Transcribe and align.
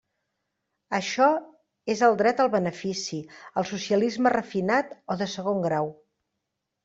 Això 0.99 1.25
és 1.95 1.99
el 2.07 2.15
dret 2.21 2.39
al 2.45 2.49
benefici, 2.55 3.19
el 3.63 3.67
socialisme 3.73 4.31
refinat 4.37 4.95
o 5.15 5.19
de 5.23 5.27
segon 5.35 5.61
grau. 5.67 5.93